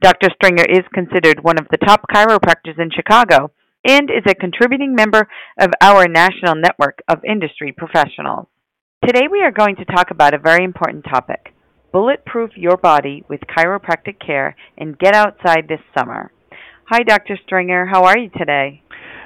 Dr. 0.00 0.28
Stringer 0.34 0.64
is 0.68 0.84
considered 0.92 1.42
one 1.42 1.58
of 1.58 1.66
the 1.70 1.78
top 1.78 2.02
chiropractors 2.12 2.78
in 2.78 2.90
Chicago 2.90 3.50
and 3.86 4.10
is 4.10 4.24
a 4.26 4.34
contributing 4.34 4.94
member 4.94 5.28
of 5.60 5.70
our 5.80 6.08
national 6.08 6.54
network 6.54 7.00
of 7.08 7.24
industry 7.24 7.72
professionals. 7.76 8.46
Today 9.04 9.28
we 9.30 9.42
are 9.42 9.52
going 9.52 9.76
to 9.76 9.84
talk 9.84 10.10
about 10.10 10.34
a 10.34 10.38
very 10.38 10.64
important 10.64 11.04
topic 11.04 11.54
bulletproof 11.94 12.50
your 12.56 12.76
body 12.76 13.22
with 13.28 13.40
chiropractic 13.56 14.18
care 14.18 14.56
and 14.76 14.98
get 14.98 15.14
outside 15.14 15.68
this 15.68 15.78
summer. 15.96 16.32
Hi, 16.86 17.04
Dr. 17.04 17.38
Stringer. 17.46 17.86
How 17.86 18.02
are 18.02 18.18
you 18.18 18.30
today? 18.36 18.82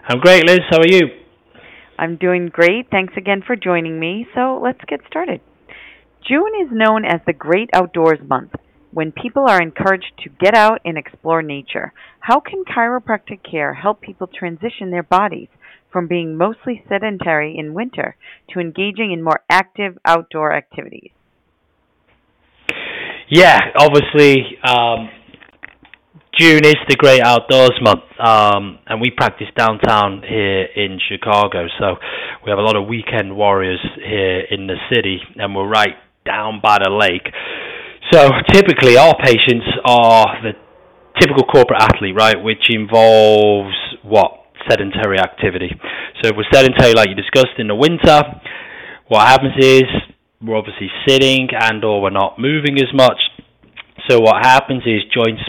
I'm 0.06 0.20
great, 0.20 0.46
Liz. 0.46 0.60
How 0.70 0.80
are 0.80 0.86
you? 0.86 1.06
I'm 1.98 2.16
doing 2.18 2.50
great. 2.52 2.90
Thanks 2.90 3.14
again 3.16 3.42
for 3.44 3.56
joining 3.56 3.98
me. 3.98 4.26
So 4.34 4.60
let's 4.62 4.80
get 4.86 5.00
started. 5.08 5.40
June 6.28 6.52
is 6.62 6.68
known 6.70 7.06
as 7.06 7.20
the 7.26 7.32
Great 7.32 7.70
Outdoors 7.72 8.18
Month, 8.28 8.52
when 8.92 9.12
people 9.12 9.44
are 9.48 9.60
encouraged 9.60 10.12
to 10.22 10.30
get 10.40 10.54
out 10.54 10.80
and 10.84 10.96
explore 10.96 11.42
nature. 11.42 11.92
How 12.20 12.40
can 12.40 12.64
chiropractic 12.64 13.40
care 13.48 13.74
help 13.74 14.00
people 14.00 14.26
transition 14.26 14.90
their 14.90 15.02
bodies 15.02 15.48
from 15.92 16.06
being 16.06 16.36
mostly 16.36 16.82
sedentary 16.88 17.56
in 17.56 17.74
winter 17.74 18.16
to 18.50 18.60
engaging 18.60 19.12
in 19.12 19.22
more 19.22 19.40
active 19.50 19.98
outdoor 20.04 20.52
activities? 20.52 21.10
Yeah, 23.30 23.58
obviously, 23.76 24.58
um, 24.64 25.10
June 26.38 26.64
is 26.64 26.76
the 26.88 26.96
great 26.96 27.20
outdoors 27.20 27.72
month, 27.82 28.04
um, 28.18 28.78
and 28.86 29.00
we 29.00 29.10
practice 29.10 29.48
downtown 29.56 30.22
here 30.26 30.64
in 30.76 30.98
Chicago. 31.08 31.66
So 31.78 31.96
we 32.44 32.50
have 32.50 32.58
a 32.58 32.62
lot 32.62 32.76
of 32.76 32.86
weekend 32.86 33.36
warriors 33.36 33.80
here 33.96 34.44
in 34.50 34.66
the 34.66 34.76
city, 34.92 35.18
and 35.36 35.54
we're 35.54 35.68
right 35.68 35.96
down 36.24 36.60
by 36.62 36.78
the 36.78 36.90
lake. 36.90 37.26
So 38.10 38.30
typically, 38.52 38.96
our 38.96 39.14
patients 39.22 39.66
are 39.84 40.26
the 40.42 40.52
typical 41.20 41.44
corporate 41.44 41.82
athlete, 41.82 42.14
right, 42.14 42.42
which 42.42 42.70
involves 42.70 43.74
what 44.02 44.46
sedentary 44.68 45.18
activity. 45.18 45.70
So 46.22 46.30
if 46.30 46.36
we're 46.36 46.48
sedentary, 46.52 46.94
like 46.94 47.08
you 47.08 47.14
discussed 47.14 47.58
in 47.58 47.68
the 47.68 47.74
winter, 47.74 48.22
what 49.08 49.26
happens 49.26 49.54
is 49.58 49.84
we're 50.40 50.56
obviously 50.56 50.88
sitting 51.06 51.48
and/or 51.52 52.00
we're 52.00 52.10
not 52.10 52.38
moving 52.38 52.78
as 52.78 52.92
much. 52.94 53.18
So 54.08 54.20
what 54.20 54.44
happens 54.44 54.82
is 54.86 55.02
joints 55.12 55.42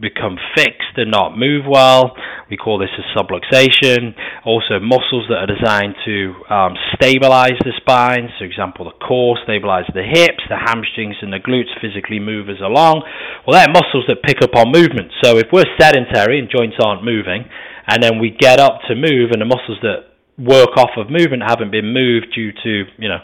become 0.00 0.36
fixed 0.54 0.96
and 0.96 1.10
not 1.10 1.36
move 1.36 1.64
well. 1.64 2.12
We 2.50 2.56
call 2.56 2.78
this 2.78 2.92
a 3.00 3.04
subluxation. 3.16 4.12
Also, 4.44 4.78
muscles 4.78 5.24
that 5.32 5.40
are 5.40 5.48
designed 5.48 5.96
to 6.04 6.34
um, 6.52 6.72
stabilize 6.94 7.56
the 7.64 7.72
spine, 7.80 8.28
for 8.38 8.44
example, 8.44 8.84
the 8.84 8.96
core 9.00 9.38
stabilize 9.42 9.88
the 9.94 10.04
hips, 10.04 10.44
the 10.48 10.60
hamstrings 10.60 11.16
and 11.22 11.32
the 11.32 11.40
glutes 11.40 11.72
physically 11.80 12.20
move 12.20 12.48
us 12.48 12.60
along. 12.60 13.02
Well, 13.46 13.56
they're 13.56 13.72
muscles 13.72 14.04
that 14.08 14.22
pick 14.22 14.42
up 14.42 14.54
on 14.54 14.70
movement. 14.70 15.12
So 15.24 15.38
if 15.38 15.48
we're 15.52 15.68
sedentary 15.80 16.38
and 16.38 16.52
joints 16.52 16.76
aren't 16.78 17.02
moving, 17.02 17.48
and 17.88 18.02
then 18.02 18.18
we 18.20 18.30
get 18.30 18.60
up 18.60 18.80
to 18.88 18.94
move, 18.94 19.30
and 19.32 19.40
the 19.40 19.48
muscles 19.48 19.78
that 19.82 20.12
work 20.36 20.76
off 20.76 20.90
of 20.98 21.08
movement 21.08 21.42
haven't 21.46 21.70
been 21.72 21.92
moved 21.92 22.34
due 22.34 22.52
to, 22.52 22.84
you 22.98 23.08
know, 23.08 23.18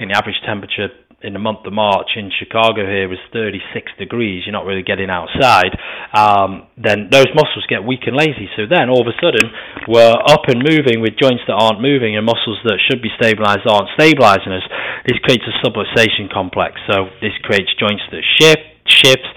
in 0.00 0.08
the 0.08 0.16
average 0.16 0.40
temperature 0.44 0.88
in 1.24 1.32
the 1.32 1.40
month 1.40 1.64
of 1.64 1.72
March 1.72 2.12
in 2.16 2.28
Chicago 2.28 2.84
here 2.84 3.08
was 3.08 3.16
36 3.32 3.64
degrees, 3.96 4.44
you're 4.44 4.52
not 4.52 4.68
really 4.68 4.84
getting 4.84 5.08
outside, 5.08 5.72
um, 6.12 6.68
then 6.76 7.08
those 7.08 7.32
muscles 7.32 7.64
get 7.72 7.80
weak 7.80 8.04
and 8.04 8.12
lazy. 8.12 8.52
So 8.52 8.68
then 8.68 8.92
all 8.92 9.00
of 9.00 9.08
a 9.08 9.16
sudden 9.16 9.48
we're 9.88 10.12
up 10.28 10.44
and 10.52 10.60
moving 10.60 11.00
with 11.00 11.16
joints 11.16 11.40
that 11.48 11.56
aren't 11.56 11.80
moving 11.80 12.20
and 12.20 12.24
muscles 12.28 12.60
that 12.68 12.76
should 12.84 13.00
be 13.00 13.08
stabilized 13.16 13.64
aren't 13.64 13.88
stabilizing 13.96 14.52
us. 14.52 14.66
This 15.08 15.16
creates 15.24 15.48
a 15.48 15.56
subluxation 15.64 16.28
complex. 16.28 16.76
So 16.84 17.08
this 17.24 17.32
creates 17.48 17.72
joints 17.80 18.04
that 18.12 18.20
shift, 18.36 18.64
shifts, 18.84 19.32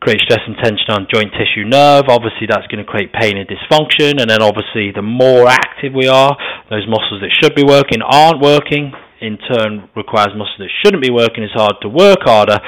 create 0.00 0.24
stress 0.24 0.40
and 0.48 0.56
tension 0.64 0.90
on 0.96 1.06
joint 1.12 1.30
tissue 1.36 1.68
nerve. 1.68 2.08
Obviously, 2.08 2.48
that's 2.48 2.66
going 2.72 2.82
to 2.82 2.88
create 2.88 3.12
pain 3.12 3.36
and 3.38 3.46
dysfunction. 3.46 4.18
And 4.18 4.26
then, 4.26 4.42
obviously, 4.42 4.90
the 4.90 5.04
more 5.04 5.46
active 5.46 5.94
we 5.94 6.08
are, 6.08 6.34
those 6.70 6.88
muscles 6.90 7.22
that 7.22 7.30
should 7.38 7.54
be 7.54 7.62
working 7.62 8.02
aren't 8.02 8.40
working 8.42 8.90
in 9.22 9.38
turn 9.38 9.88
requires 9.96 10.34
muscles 10.34 10.58
that 10.58 10.70
shouldn't 10.82 11.02
be 11.02 11.10
working 11.10 11.44
as 11.44 11.54
hard 11.54 11.76
to 11.82 11.88
work 11.88 12.20
harder. 12.22 12.58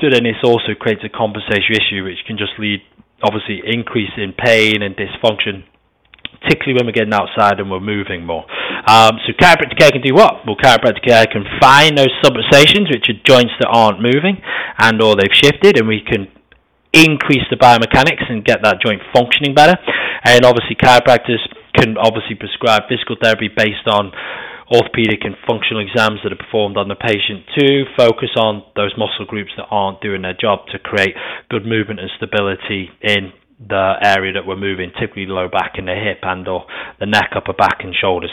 So 0.00 0.10
then 0.10 0.24
this 0.24 0.40
also 0.42 0.74
creates 0.78 1.02
a 1.04 1.10
compensatory 1.10 1.76
issue 1.76 2.04
which 2.04 2.22
can 2.26 2.38
just 2.38 2.54
lead 2.58 2.82
obviously 3.22 3.62
increase 3.64 4.12
in 4.16 4.32
pain 4.32 4.82
and 4.82 4.94
dysfunction 4.94 5.64
particularly 6.46 6.76
when 6.78 6.86
we're 6.86 6.94
getting 6.94 7.14
outside 7.14 7.58
and 7.58 7.70
we're 7.70 7.80
moving 7.80 8.24
more. 8.24 8.44
Um, 8.86 9.18
so 9.26 9.32
chiropractic 9.34 9.78
care 9.78 9.90
can 9.90 10.02
do 10.02 10.14
what? 10.14 10.46
Well, 10.46 10.56
chiropractic 10.56 11.02
care 11.06 11.26
can 11.26 11.44
find 11.60 11.96
those 11.96 12.12
subluxations, 12.22 12.92
which 12.92 13.08
are 13.08 13.18
joints 13.24 13.52
that 13.58 13.68
aren't 13.72 14.00
moving 14.00 14.38
and 14.78 15.02
or 15.02 15.16
they've 15.16 15.32
shifted, 15.32 15.78
and 15.78 15.88
we 15.88 16.02
can 16.06 16.28
increase 16.92 17.44
the 17.50 17.56
biomechanics 17.56 18.30
and 18.30 18.44
get 18.44 18.62
that 18.62 18.78
joint 18.84 19.02
functioning 19.12 19.54
better. 19.54 19.74
And 20.24 20.44
obviously, 20.44 20.76
chiropractors 20.76 21.42
can 21.74 21.96
obviously 21.98 22.36
prescribe 22.36 22.82
physical 22.88 23.16
therapy 23.20 23.48
based 23.48 23.86
on 23.88 24.12
orthopedic 24.72 25.22
and 25.22 25.36
functional 25.46 25.80
exams 25.80 26.20
that 26.24 26.32
are 26.32 26.42
performed 26.42 26.76
on 26.76 26.88
the 26.88 26.98
patient 26.98 27.46
to 27.56 27.84
focus 27.96 28.30
on 28.36 28.62
those 28.74 28.92
muscle 28.98 29.26
groups 29.26 29.50
that 29.56 29.66
aren't 29.70 30.00
doing 30.00 30.22
their 30.22 30.34
job 30.34 30.66
to 30.72 30.78
create 30.78 31.14
good 31.50 31.64
movement 31.64 32.00
and 32.00 32.10
stability 32.16 32.90
in 33.02 33.32
the 33.60 33.94
area 34.02 34.32
that 34.32 34.46
we're 34.46 34.56
moving, 34.56 34.90
typically 34.98 35.26
low 35.26 35.48
back 35.48 35.72
and 35.76 35.88
the 35.88 35.94
hip 35.94 36.18
and 36.22 36.46
or 36.48 36.66
the 37.00 37.06
neck, 37.06 37.30
upper 37.34 37.52
back 37.52 37.78
and 37.80 37.94
shoulders. 37.94 38.32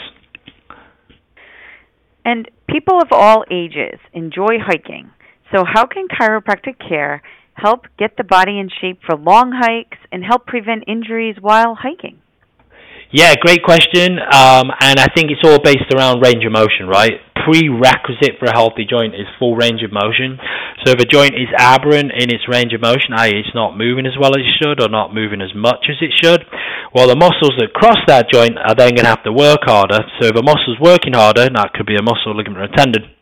And 2.24 2.50
people 2.68 3.00
of 3.00 3.08
all 3.12 3.44
ages 3.50 4.00
enjoy 4.12 4.58
hiking. 4.58 5.10
So 5.54 5.64
how 5.64 5.86
can 5.86 6.08
chiropractic 6.08 6.76
care 6.78 7.22
help 7.54 7.86
get 7.98 8.16
the 8.16 8.24
body 8.24 8.58
in 8.58 8.68
shape 8.80 9.00
for 9.06 9.16
long 9.16 9.52
hikes 9.54 9.98
and 10.10 10.24
help 10.24 10.46
prevent 10.46 10.84
injuries 10.88 11.36
while 11.40 11.76
hiking? 11.80 12.18
Yeah, 13.12 13.34
great 13.40 13.62
question. 13.62 14.18
Um, 14.18 14.70
and 14.80 14.98
I 14.98 15.06
think 15.14 15.30
it's 15.30 15.44
all 15.44 15.60
based 15.60 15.92
around 15.94 16.20
range 16.20 16.44
of 16.44 16.52
motion, 16.52 16.88
right? 16.88 17.20
Prerequisite 17.44 18.40
for 18.40 18.46
a 18.46 18.54
healthy 18.54 18.84
joint 18.88 19.14
is 19.14 19.28
full 19.38 19.54
range 19.54 19.82
of 19.84 19.92
motion. 19.92 20.38
So 20.84 20.92
if 20.92 21.00
a 21.00 21.04
joint 21.04 21.34
is 21.34 21.48
aberrant 21.56 22.12
in 22.12 22.32
its 22.32 22.48
range 22.48 22.72
of 22.72 22.80
motion, 22.80 23.12
i.e., 23.12 23.32
it's 23.34 23.54
not 23.54 23.76
moving 23.76 24.06
as 24.06 24.16
well 24.18 24.32
as 24.32 24.42
it 24.42 24.56
should 24.58 24.80
or 24.80 24.88
not 24.88 25.14
moving 25.14 25.40
as 25.40 25.54
much 25.54 25.86
as 25.90 25.96
it 26.00 26.10
should, 26.22 26.44
well, 26.94 27.08
the 27.08 27.16
muscles 27.16 27.54
that 27.58 27.74
cross 27.74 27.98
that 28.06 28.32
joint 28.32 28.56
are 28.56 28.74
then 28.74 28.94
going 28.96 29.04
to 29.04 29.14
have 29.14 29.24
to 29.24 29.32
work 29.32 29.60
harder. 29.62 30.00
So 30.20 30.28
if 30.28 30.36
a 30.36 30.42
muscle's 30.42 30.80
working 30.80 31.12
harder, 31.12 31.48
that 31.50 31.72
could 31.74 31.86
be 31.86 31.96
a 31.96 32.02
muscle, 32.02 32.34
ligament, 32.34 32.70
or 32.70 32.76
tendon 32.76 33.14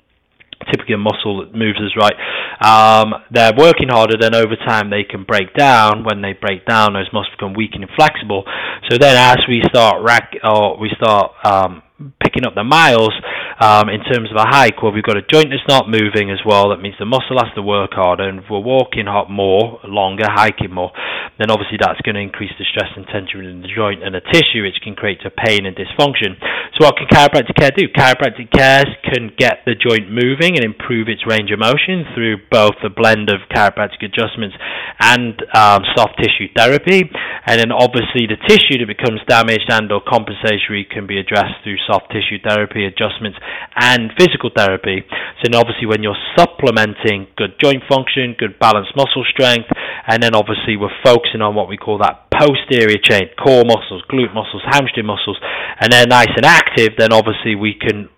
typically 0.71 0.95
a 0.95 0.99
muscle 0.99 1.41
that 1.41 1.55
moves 1.55 1.79
us 1.79 1.97
right. 1.97 2.15
Um, 2.63 3.15
they're 3.31 3.55
working 3.57 3.89
harder, 3.89 4.17
then 4.21 4.35
over 4.35 4.57
time 4.57 4.91
they 4.91 5.05
can 5.05 5.25
break 5.25 5.55
down. 5.55 6.05
When 6.05 6.23
they 6.23 6.33
break 6.33 6.67
down, 6.67 6.95
those 6.95 7.09
muscles 7.13 7.35
become 7.37 7.55
weak 7.55 7.73
and 7.75 7.83
inflexible. 7.83 8.45
So 8.91 8.99
then, 8.99 9.17
as 9.17 9.39
we 9.49 9.63
start 9.69 10.03
rack 10.03 10.35
or 10.45 10.79
we 10.79 10.91
start 10.97 11.33
um, 11.45 11.83
picking 12.23 12.45
up 12.45 12.55
the 12.55 12.65
miles 12.65 13.13
um, 13.61 13.89
in 13.89 14.01
terms 14.05 14.31
of 14.31 14.37
a 14.37 14.47
hike, 14.49 14.83
well, 14.83 14.93
we've 14.93 15.05
got 15.05 15.17
a 15.17 15.27
joint 15.27 15.51
that's 15.51 15.67
not 15.69 15.89
moving 15.89 16.31
as 16.31 16.41
well. 16.47 16.71
That 16.71 16.81
means 16.81 16.97
the 16.99 17.09
muscle 17.09 17.37
has 17.37 17.53
to 17.55 17.63
work 17.63 17.93
harder, 17.93 18.29
and 18.29 18.41
if 18.41 18.45
we're 18.51 18.65
walking 18.65 19.07
hot 19.07 19.31
more, 19.31 19.81
longer, 19.85 20.27
hiking 20.29 20.73
more, 20.73 20.93
then 21.39 21.51
obviously 21.51 21.79
that's 21.81 22.01
going 22.03 22.15
to 22.15 22.23
increase 22.23 22.53
the 22.59 22.65
stress 22.69 22.93
and 22.97 23.07
tension 23.09 23.45
in 23.45 23.63
the 23.63 23.73
joint 23.73 24.03
and 24.05 24.15
the 24.15 24.25
tissue, 24.33 24.63
which 24.63 24.81
can 24.83 24.95
create 24.95 25.21
a 25.25 25.31
pain 25.31 25.67
and 25.67 25.77
dysfunction. 25.77 26.39
So, 26.79 26.87
what 26.87 26.97
can 26.97 27.09
chiropractic 27.09 27.57
care 27.57 27.73
do? 27.75 27.89
Chiropractic 27.93 28.53
care 28.53 28.85
can 29.05 29.33
get 29.37 29.65
the 29.67 29.75
joint 29.75 30.09
moving 30.09 30.57
and 30.57 30.65
improve 30.65 31.09
its 31.09 31.27
range 31.27 31.51
of 31.51 31.59
motion 31.59 32.05
through 32.15 32.49
both 32.51 32.79
a 32.85 32.89
blend 32.89 33.29
of 33.29 33.45
chiropractic 33.53 34.05
adjustments 34.05 34.57
and 35.01 35.37
um, 35.53 35.83
soft 35.97 36.17
tissue 36.17 36.49
therapy. 36.57 37.05
And 37.47 37.59
then 37.59 37.73
obviously 37.73 38.31
the 38.31 38.39
tissue 38.47 38.79
that 38.79 38.89
becomes 38.89 39.21
damaged 39.27 39.67
and 39.69 39.91
or 39.91 40.01
compensatory 40.01 40.87
can 40.87 41.07
be 41.07 41.19
addressed 41.19 41.61
through 41.65 41.77
soft 41.91 42.13
tissue 42.15 42.39
therapy 42.39 42.87
adjustments 42.87 43.39
and 43.77 44.13
physical 44.19 44.51
therapy. 44.55 45.05
So 45.41 45.51
then 45.51 45.55
obviously 45.55 45.87
when 45.87 46.03
you're 46.03 46.19
supplementing 46.37 47.29
good 47.37 47.59
joint 47.63 47.83
function, 47.89 48.35
good 48.39 48.59
balanced 48.59 48.93
muscle 48.97 49.25
strength, 49.31 49.69
and 50.07 50.23
then 50.23 50.35
obviously 50.35 50.77
we're 50.77 50.95
focusing 51.05 51.41
on 51.41 51.55
what 51.55 51.69
we 51.69 51.77
call 51.77 51.99
that 51.99 52.31
posterior 52.31 52.99
chain, 53.03 53.31
core 53.39 53.65
muscles, 53.65 54.03
glute 54.11 54.35
muscles, 54.35 54.63
hamstring 54.71 55.07
muscles, 55.07 55.39
and 55.81 55.93
they're 55.93 56.07
nice 56.07 56.33
and 56.37 56.45
active, 56.45 56.95
then 56.99 57.13
obviously 57.13 57.55
we 57.55 57.75
can 57.75 58.09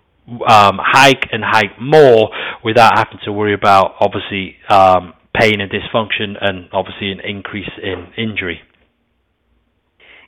um, 0.47 0.79
hike 0.81 1.29
and 1.31 1.43
hike 1.45 1.79
more 1.79 2.29
without 2.63 2.97
having 2.97 3.19
to 3.25 3.31
worry 3.31 3.53
about 3.53 3.95
obviously 3.99 4.55
um, 4.69 5.13
pain 5.39 5.61
and 5.61 5.71
dysfunction 5.71 6.35
and 6.41 6.69
obviously 6.71 7.11
an 7.11 7.19
increase 7.19 7.69
in 7.81 8.07
injury. 8.17 8.61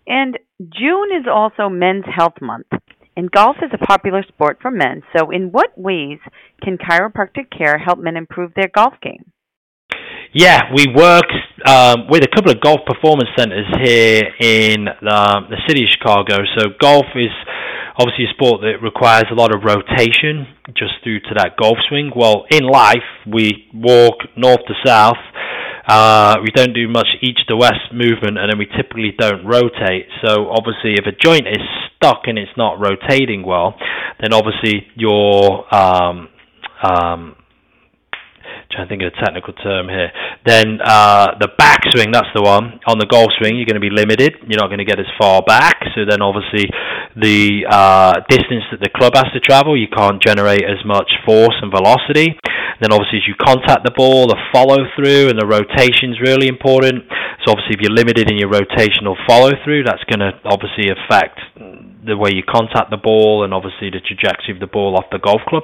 And 0.05 0.37
June 0.59 1.09
is 1.19 1.25
also 1.31 1.69
Men's 1.69 2.05
Health 2.15 2.39
Month. 2.41 2.67
And 3.17 3.31
golf 3.31 3.57
is 3.63 3.71
a 3.73 3.83
popular 3.83 4.23
sport 4.27 4.59
for 4.61 4.69
men. 4.69 5.01
So, 5.17 5.31
in 5.31 5.49
what 5.49 5.75
ways 5.75 6.19
can 6.63 6.77
chiropractic 6.77 7.49
care 7.49 7.79
help 7.79 7.97
men 7.97 8.15
improve 8.15 8.51
their 8.55 8.67
golf 8.67 8.93
game? 9.01 9.31
Yeah, 10.33 10.61
we 10.71 10.85
work 10.93 11.25
um, 11.65 12.05
with 12.11 12.21
a 12.23 12.27
couple 12.27 12.51
of 12.51 12.61
golf 12.61 12.81
performance 12.85 13.29
centers 13.35 13.65
here 13.81 14.21
in 14.39 14.87
um, 14.87 15.49
the 15.49 15.57
city 15.67 15.85
of 15.85 15.89
Chicago. 15.89 16.45
So, 16.59 16.65
golf 16.79 17.05
is 17.15 17.33
obviously 17.97 18.25
a 18.25 18.33
sport 18.37 18.61
that 18.61 18.85
requires 18.85 19.25
a 19.31 19.33
lot 19.33 19.49
of 19.49 19.63
rotation 19.63 20.45
just 20.77 21.01
through 21.03 21.21
to 21.21 21.33
that 21.37 21.57
golf 21.59 21.77
swing. 21.89 22.11
Well, 22.15 22.45
in 22.51 22.69
life, 22.69 23.09
we 23.25 23.65
walk 23.73 24.29
north 24.37 24.61
to 24.67 24.75
south. 24.85 25.17
Uh, 25.89 26.35
we 26.43 26.51
don't 26.53 26.75
do 26.75 26.87
much 26.87 27.07
east 27.23 27.47
to 27.47 27.57
west 27.57 27.89
movement, 27.91 28.37
and 28.37 28.51
then 28.51 28.59
we 28.59 28.67
typically 28.77 29.15
don't 29.17 29.43
rotate. 29.43 30.05
So 30.21 30.51
obviously, 30.51 31.01
if 31.01 31.07
a 31.07 31.17
joint 31.17 31.47
is 31.47 31.65
stuck 31.97 32.21
and 32.25 32.37
it's 32.37 32.55
not 32.55 32.79
rotating 32.79 33.43
well, 33.45 33.75
then 34.21 34.33
obviously 34.33 34.87
your 34.95 35.67
um, 35.73 36.29
um, 36.81 37.35
trying 38.71 38.87
to 38.87 38.89
think 38.89 39.01
of 39.01 39.11
a 39.11 39.25
technical 39.25 39.53
term 39.53 39.87
here. 39.89 40.11
Then 40.45 40.79
uh, 40.83 41.37
the 41.39 41.49
backswing, 41.59 42.13
that's 42.13 42.29
the 42.35 42.41
one. 42.41 42.79
On 42.87 42.97
the 42.99 43.07
golf 43.09 43.29
swing, 43.39 43.57
you're 43.57 43.65
going 43.65 43.79
to 43.79 43.83
be 43.83 43.93
limited. 43.93 44.35
You're 44.47 44.59
not 44.59 44.67
going 44.67 44.79
to 44.79 44.85
get 44.85 44.99
as 44.99 45.09
far 45.19 45.41
back. 45.41 45.81
So 45.95 46.05
then 46.07 46.21
obviously 46.21 46.69
the 47.15 47.65
uh, 47.67 48.21
distance 48.29 48.63
that 48.71 48.79
the 48.79 48.89
club 48.93 49.13
has 49.15 49.31
to 49.33 49.39
travel, 49.39 49.77
you 49.77 49.87
can't 49.87 50.21
generate 50.21 50.63
as 50.63 50.83
much 50.85 51.09
force 51.25 51.55
and 51.61 51.71
velocity. 51.71 52.37
Then 52.81 52.93
obviously 52.93 53.19
as 53.19 53.27
you 53.27 53.35
contact 53.39 53.85
the 53.85 53.95
ball, 53.95 54.27
the 54.27 54.37
follow 54.53 54.77
through 54.95 55.29
and 55.29 55.39
the 55.39 55.47
rotation 55.47 56.13
is 56.13 56.19
really 56.21 56.47
important. 56.47 57.03
So 57.45 57.55
obviously 57.55 57.75
if 57.77 57.81
you're 57.81 57.95
limited 57.95 58.29
in 58.29 58.37
your 58.37 58.49
rotational 58.49 59.15
follow 59.27 59.51
through, 59.63 59.83
that's 59.83 60.03
going 60.05 60.21
to 60.21 60.35
obviously 60.45 60.91
affect 60.91 61.39
the 62.07 62.15
way 62.15 62.31
you 62.31 62.41
contact 62.43 62.89
the 62.89 62.97
ball 62.97 63.43
and 63.43 63.53
obviously 63.53 63.91
the 63.91 63.99
trajectory 63.99 64.55
of 64.55 64.59
the 64.63 64.67
ball 64.67 64.95
off 64.95 65.05
the 65.11 65.19
golf 65.19 65.41
club. 65.47 65.63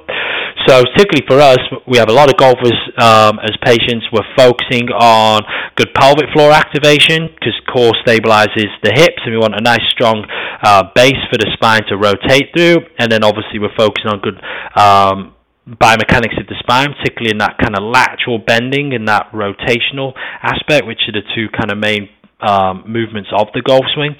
So 0.68 0.84
particularly 0.84 1.26
for 1.26 1.40
us, 1.40 1.58
we 1.88 1.98
have 1.98 2.08
a 2.08 2.12
lot 2.12 2.28
of 2.28 2.36
golfers 2.36 2.76
um, 3.00 3.40
as 3.42 3.52
patients. 3.64 4.06
We're 4.12 4.28
focusing 4.36 4.88
on 4.92 5.42
good 5.76 5.92
pelvic 5.94 6.30
floor 6.32 6.52
activation 6.52 7.28
because 7.34 7.56
core 7.72 7.92
stabilizes 8.06 8.70
the 8.84 8.92
hips, 8.94 9.20
and 9.24 9.34
we 9.34 9.38
want 9.38 9.54
a 9.56 9.64
nice 9.64 9.82
strong 9.90 10.24
uh, 10.62 10.84
base 10.94 11.20
for 11.30 11.38
the 11.38 11.50
spine 11.54 11.82
to 11.88 11.96
rotate 11.96 12.54
through. 12.54 12.86
And 12.98 13.10
then 13.10 13.24
obviously 13.24 13.58
we're 13.58 13.76
focusing 13.76 14.12
on 14.12 14.20
good. 14.20 14.38
Um, 14.78 15.34
biomechanics 15.68 16.38
of 16.40 16.46
the 16.46 16.56
spine, 16.60 16.92
particularly 16.98 17.30
in 17.30 17.38
that 17.38 17.56
kind 17.56 17.76
of 17.76 17.82
lateral 17.82 18.38
bending 18.38 18.92
and 18.92 19.08
that 19.08 19.32
rotational 19.32 20.12
aspect, 20.42 20.86
which 20.86 21.00
are 21.08 21.16
the 21.16 21.24
two 21.34 21.48
kind 21.56 21.72
of 21.72 21.78
main 21.78 22.08
um, 22.40 22.84
movements 22.86 23.30
of 23.32 23.48
the 23.54 23.62
golf 23.62 23.84
swing. 23.94 24.14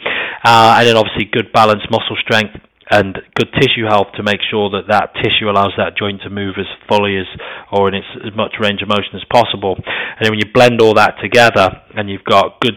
Uh, 0.44 0.76
and 0.79 0.88
then 0.88 0.96
obviously 0.96 1.25
good 1.31 1.52
balanced 1.52 1.88
muscle 1.91 2.17
strength 2.20 2.56
and 2.91 3.17
good 3.35 3.49
tissue 3.61 3.85
health 3.88 4.08
to 4.17 4.23
make 4.23 4.41
sure 4.50 4.69
that 4.70 4.85
that 4.88 5.12
tissue 5.17 5.49
allows 5.49 5.73
that 5.76 5.96
joint 5.96 6.20
to 6.23 6.29
move 6.29 6.56
as 6.58 6.69
fully 6.88 7.17
as 7.17 7.29
or 7.73 7.88
in 7.88 7.94
its 7.94 8.06
as 8.25 8.37
much 8.37 8.56
range 8.61 8.82
of 8.82 8.88
motion 8.88 9.17
as 9.17 9.25
possible. 9.32 9.76
And 9.76 10.20
then 10.20 10.32
when 10.32 10.40
you 10.40 10.52
blend 10.52 10.81
all 10.81 10.94
that 10.94 11.17
together 11.23 11.81
and 11.97 12.11
you've 12.11 12.25
got 12.25 12.61
good 12.61 12.76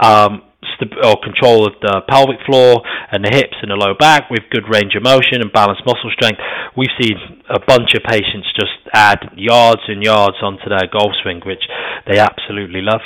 um, 0.00 0.42
st- 0.76 0.94
or 1.04 1.16
control 1.22 1.66
of 1.66 1.74
the 1.80 2.02
pelvic 2.08 2.38
floor 2.46 2.82
and 3.12 3.24
the 3.24 3.30
hips 3.32 3.56
and 3.62 3.70
the 3.70 3.76
low 3.76 3.94
back 3.98 4.30
with 4.30 4.40
good 4.50 4.64
range 4.70 4.94
of 4.96 5.02
motion 5.02 5.40
and 5.40 5.52
balanced 5.52 5.82
muscle 5.86 6.10
strength, 6.12 6.40
we've 6.76 6.92
seen 7.00 7.16
a 7.50 7.60
bunch 7.60 7.94
of 7.94 8.02
patients 8.02 8.48
just 8.54 8.76
add 8.92 9.18
yards 9.36 9.82
and 9.88 10.02
yards 10.02 10.36
onto 10.42 10.68
their 10.68 10.88
golf 10.90 11.12
swing, 11.22 11.40
which 11.44 11.62
they 12.06 12.18
absolutely 12.18 12.80
love. 12.80 13.04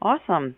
Awesome. 0.00 0.56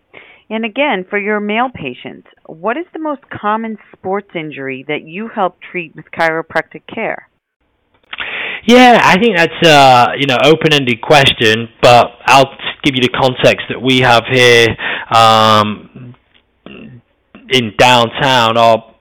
And 0.51 0.65
again, 0.65 1.05
for 1.09 1.19
your 1.19 1.41
male 1.41 1.69
patients, 1.73 2.27
what 2.47 2.77
is 2.77 2.87
the 2.93 2.99
most 2.99 3.21
common 3.29 3.77
sports 3.93 4.31
injury 4.35 4.85
that 4.89 5.03
you 5.03 5.29
help 5.29 5.59
treat 5.61 5.95
with 5.95 6.07
chiropractic 6.11 6.83
care? 6.93 7.29
Yeah, 8.67 9.01
I 9.03 9.19
think 9.21 9.37
that's 9.37 9.67
a 9.67 10.07
you 10.19 10.27
know 10.27 10.37
open-ended 10.45 11.01
question, 11.01 11.69
but 11.81 12.07
I'll 12.27 12.51
give 12.83 12.95
you 12.95 13.03
the 13.03 13.09
context 13.09 13.67
that 13.69 13.81
we 13.81 14.01
have 14.01 14.25
here 14.31 14.67
um, 15.15 16.15
in 17.51 17.73
downtown. 17.79 18.57
Our 18.57 18.95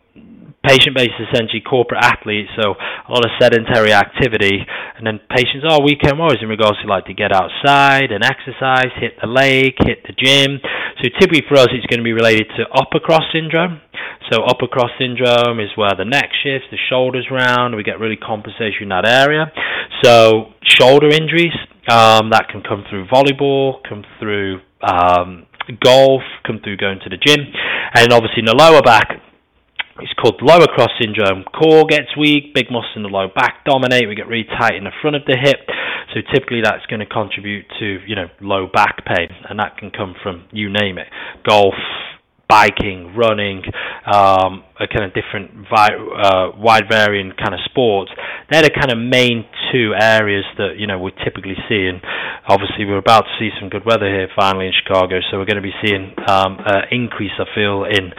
patient 0.67 0.95
base 0.95 1.15
is 1.19 1.27
essentially 1.31 1.61
corporate 1.61 2.03
athletes, 2.03 2.49
so 2.59 2.75
a 2.75 3.09
lot 3.09 3.23
of 3.23 3.31
sedentary 3.39 3.93
activity. 3.93 4.59
And 4.97 5.07
then 5.07 5.19
patients 5.31 5.63
are 5.63 5.81
weekend 5.81 6.19
warriors 6.19 6.39
in 6.41 6.49
regards 6.49 6.77
to 6.81 6.87
like 6.87 7.05
to 7.05 7.13
get 7.13 7.31
outside 7.31 8.11
and 8.11 8.23
exercise, 8.23 8.91
hit 8.99 9.15
the 9.21 9.27
lake, 9.27 9.75
hit 9.79 10.03
the 10.03 10.13
gym. 10.13 10.59
So 11.01 11.09
typically 11.19 11.43
for 11.47 11.55
us, 11.55 11.71
it's 11.71 11.85
going 11.87 11.99
to 11.99 12.07
be 12.07 12.13
related 12.13 12.47
to 12.57 12.67
upper 12.75 12.99
cross 12.99 13.23
syndrome. 13.31 13.81
So 14.31 14.43
upper 14.43 14.67
cross 14.67 14.91
syndrome 14.99 15.59
is 15.59 15.71
where 15.77 15.95
the 15.95 16.03
neck 16.03 16.29
shifts, 16.43 16.67
the 16.69 16.77
shoulders 16.89 17.27
round, 17.31 17.75
we 17.75 17.83
get 17.83 17.99
really 17.99 18.17
compensation 18.17 18.83
in 18.83 18.89
that 18.89 19.07
area. 19.07 19.51
So 20.03 20.51
shoulder 20.63 21.07
injuries 21.07 21.55
um, 21.87 22.29
that 22.31 22.47
can 22.51 22.61
come 22.61 22.83
through 22.89 23.07
volleyball, 23.07 23.83
come 23.87 24.03
through 24.19 24.59
um, 24.81 25.45
golf, 25.83 26.21
come 26.45 26.59
through 26.63 26.77
going 26.77 26.99
to 27.03 27.09
the 27.09 27.17
gym, 27.17 27.39
and 27.95 28.13
obviously 28.13 28.39
in 28.39 28.45
the 28.45 28.55
lower 28.55 28.81
back 28.81 29.21
it's 29.99 30.13
called 30.13 30.41
lower 30.41 30.67
cross 30.67 30.91
syndrome. 31.01 31.43
Core 31.57 31.85
gets 31.89 32.15
weak, 32.17 32.53
big 32.53 32.69
muscles 32.69 32.93
in 32.95 33.03
the 33.03 33.09
low 33.09 33.27
back 33.33 33.65
dominate. 33.65 34.07
We 34.07 34.15
get 34.15 34.27
really 34.27 34.45
tight 34.45 34.75
in 34.75 34.83
the 34.83 34.93
front 35.01 35.15
of 35.15 35.23
the 35.25 35.37
hip. 35.41 35.65
So 36.13 36.21
typically 36.33 36.61
that's 36.63 36.85
going 36.85 36.99
to 36.99 37.05
contribute 37.05 37.65
to 37.79 37.99
you 38.05 38.15
know 38.15 38.27
low 38.41 38.67
back 38.71 39.05
pain, 39.05 39.29
and 39.49 39.59
that 39.59 39.77
can 39.77 39.91
come 39.91 40.15
from 40.21 40.45
you 40.51 40.69
name 40.69 40.97
it, 40.97 41.07
golf, 41.47 41.75
biking, 42.47 43.13
running, 43.15 43.61
um, 44.05 44.63
a 44.79 44.87
kind 44.87 45.03
of 45.03 45.13
different 45.13 45.51
vi- 45.69 45.99
uh, 45.99 46.51
wide 46.57 46.85
varying 46.89 47.31
kind 47.35 47.53
of 47.53 47.59
sports. 47.65 48.11
They're 48.49 48.63
the 48.63 48.71
kind 48.71 48.91
of 48.91 48.97
main 48.97 49.45
two 49.71 49.93
areas 49.99 50.45
that 50.57 50.77
you 50.77 50.87
know 50.87 50.99
we 50.99 51.11
typically 51.23 51.55
see, 51.67 51.87
and 51.87 51.99
obviously 52.47 52.85
we're 52.85 52.97
about 53.03 53.25
to 53.27 53.33
see 53.39 53.49
some 53.59 53.69
good 53.69 53.85
weather 53.85 54.07
here 54.07 54.27
finally 54.35 54.67
in 54.67 54.73
Chicago, 54.73 55.19
so 55.29 55.37
we're 55.37 55.49
going 55.49 55.61
to 55.61 55.65
be 55.65 55.75
seeing 55.83 56.15
um, 56.27 56.57
an 56.65 56.87
increase, 56.91 57.35
I 57.37 57.45
feel, 57.53 57.83
in 57.83 58.13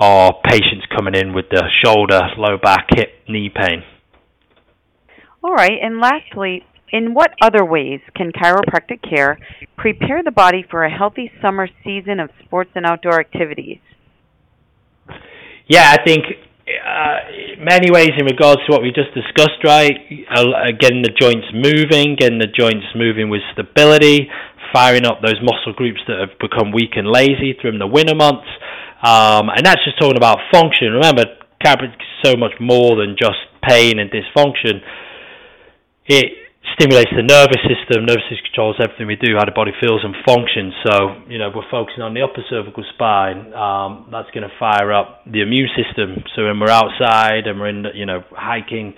our 0.00 0.32
patients 0.44 0.86
coming 0.96 1.14
in 1.14 1.34
with 1.34 1.46
the 1.50 1.62
shoulder, 1.84 2.20
low 2.38 2.56
back, 2.56 2.88
hip, 2.94 3.08
knee 3.28 3.50
pain. 3.54 3.82
All 5.42 5.52
right, 5.52 5.76
and 5.82 6.00
lastly, 6.00 6.64
in 6.94 7.12
what 7.12 7.32
other 7.42 7.64
ways 7.64 8.00
can 8.14 8.30
chiropractic 8.30 9.02
care 9.02 9.36
prepare 9.76 10.22
the 10.22 10.30
body 10.30 10.64
for 10.70 10.84
a 10.84 10.90
healthy 10.90 11.30
summer 11.42 11.68
season 11.82 12.20
of 12.20 12.30
sports 12.44 12.70
and 12.76 12.86
outdoor 12.86 13.18
activities? 13.18 13.80
Yeah, 15.66 15.90
I 15.90 15.98
think 16.04 16.22
uh, 16.64 17.16
many 17.58 17.90
ways 17.90 18.10
in 18.16 18.24
regards 18.26 18.60
to 18.66 18.72
what 18.72 18.80
we 18.80 18.92
just 18.94 19.12
discussed, 19.12 19.64
right? 19.64 19.92
Uh, 20.30 20.70
getting 20.78 21.02
the 21.02 21.10
joints 21.10 21.46
moving, 21.52 22.14
getting 22.16 22.38
the 22.38 22.46
joints 22.46 22.86
moving 22.94 23.28
with 23.28 23.40
stability, 23.52 24.30
firing 24.72 25.04
up 25.04 25.18
those 25.20 25.40
muscle 25.42 25.74
groups 25.74 26.00
that 26.06 26.20
have 26.20 26.38
become 26.38 26.70
weak 26.70 26.94
and 26.94 27.08
lazy 27.10 27.58
through 27.60 27.76
the 27.76 27.86
winter 27.86 28.14
months. 28.14 28.46
Um, 29.02 29.50
and 29.50 29.66
that's 29.66 29.84
just 29.84 29.98
talking 29.98 30.16
about 30.16 30.38
function. 30.52 30.92
Remember, 30.92 31.24
chiropractic 31.64 31.98
is 31.98 32.24
so 32.24 32.36
much 32.36 32.52
more 32.60 32.94
than 32.96 33.16
just 33.18 33.42
pain 33.66 33.98
and 33.98 34.10
dysfunction. 34.10 34.78
It 36.06 36.43
stimulates 36.74 37.10
the 37.14 37.22
nervous 37.22 37.62
system. 37.66 38.06
Nervous 38.06 38.26
system 38.26 38.46
controls 38.50 38.76
everything 38.82 39.06
we 39.06 39.16
do, 39.16 39.38
how 39.38 39.46
the 39.46 39.54
body 39.54 39.72
feels 39.80 40.02
and 40.02 40.14
functions. 40.26 40.74
So, 40.86 41.22
you 41.30 41.38
know, 41.38 41.50
we're 41.54 41.68
focusing 41.70 42.02
on 42.02 42.14
the 42.14 42.22
upper 42.22 42.42
cervical 42.50 42.84
spine. 42.94 43.54
Um, 43.54 44.10
that's 44.10 44.30
going 44.34 44.46
to 44.46 44.54
fire 44.58 44.92
up 44.92 45.22
the 45.26 45.40
immune 45.42 45.70
system. 45.74 46.22
So 46.34 46.44
when 46.44 46.58
we're 46.58 46.74
outside 46.74 47.46
and 47.46 47.58
we're 47.58 47.70
in, 47.70 47.86
you 47.94 48.06
know, 48.06 48.22
hiking, 48.30 48.94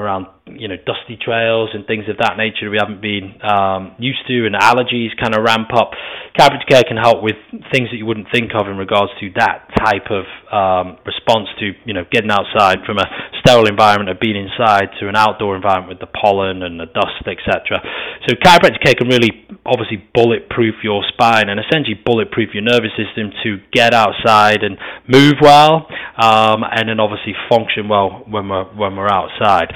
around 0.00 0.26
you 0.46 0.68
know 0.68 0.76
dusty 0.86 1.20
trails 1.20 1.70
and 1.74 1.86
things 1.86 2.08
of 2.08 2.16
that 2.18 2.36
nature 2.36 2.70
we 2.70 2.80
haven't 2.80 3.00
been 3.00 3.36
um, 3.44 3.94
used 3.98 4.24
to, 4.26 4.46
and 4.46 4.54
allergies 4.54 5.12
kind 5.20 5.34
of 5.34 5.44
ramp 5.44 5.68
up. 5.76 5.92
Chiropractic 6.38 6.68
care 6.68 6.82
can 6.88 6.96
help 6.96 7.22
with 7.22 7.36
things 7.70 7.92
that 7.92 7.98
you 8.00 8.06
wouldn't 8.06 8.28
think 8.32 8.52
of 8.56 8.66
in 8.68 8.76
regards 8.76 9.12
to 9.20 9.28
that 9.36 9.68
type 9.76 10.08
of 10.08 10.24
um, 10.48 10.96
response 11.04 11.48
to 11.60 11.72
you 11.84 11.92
know 11.92 12.04
getting 12.10 12.30
outside 12.30 12.80
from 12.86 12.98
a 12.98 13.06
sterile 13.40 13.68
environment 13.68 14.08
of 14.08 14.18
being 14.20 14.36
inside 14.36 14.88
to 15.00 15.08
an 15.08 15.16
outdoor 15.16 15.56
environment 15.56 15.88
with 15.88 16.00
the 16.00 16.10
pollen 16.16 16.62
and 16.62 16.80
the 16.80 16.86
dust, 16.86 17.24
etc. 17.28 17.80
So 18.28 18.34
chiropractic 18.40 18.80
care 18.82 18.94
can 18.94 19.08
really 19.08 19.44
obviously 19.66 20.02
bulletproof 20.14 20.82
your 20.82 21.04
spine 21.12 21.48
and 21.48 21.60
essentially 21.60 22.00
bulletproof 22.04 22.50
your 22.54 22.64
nervous 22.64 22.90
system 22.96 23.30
to 23.44 23.58
get 23.72 23.94
outside 23.94 24.62
and 24.64 24.78
move 25.06 25.34
well, 25.40 25.86
um, 26.22 26.62
and 26.62 26.88
then 26.88 27.00
obviously 27.00 27.34
function 27.50 27.88
well 27.88 28.22
when 28.30 28.48
we're 28.48 28.64
when 28.78 28.94
we're 28.94 29.10
outside. 29.10 29.74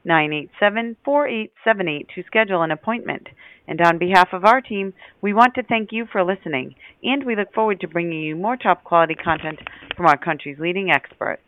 312-987-4878 0.07 2.07
to 2.15 2.23
schedule 2.25 2.61
an 2.61 2.71
appointment. 2.71 3.27
And 3.67 3.81
on 3.81 3.97
behalf 3.97 4.29
of 4.31 4.45
our 4.45 4.61
team, 4.61 4.93
we 5.21 5.33
want 5.33 5.55
to 5.55 5.63
thank 5.63 5.91
you 5.91 6.05
for 6.09 6.23
listening, 6.23 6.75
and 7.03 7.25
we 7.25 7.35
look 7.35 7.53
forward 7.53 7.81
to 7.81 7.87
bringing 7.87 8.21
you 8.21 8.37
more 8.37 8.55
top 8.55 8.85
quality 8.85 9.15
content 9.15 9.59
from 9.97 10.05
our 10.05 10.17
country's 10.17 10.57
leading 10.57 10.89
experts. 10.89 11.41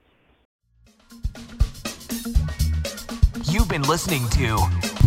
You've 3.45 3.69
been 3.69 3.83
listening 3.83 4.27
to 4.29 4.57